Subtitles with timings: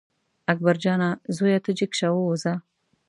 [0.51, 2.53] اکبر جانه زویه ته جګ شه ووځه.